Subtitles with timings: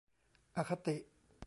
[0.57, 0.95] อคติ!